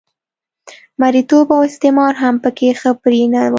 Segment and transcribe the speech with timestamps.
[1.01, 3.49] مریتوب او استثمار هم په کې ښه پرېنه و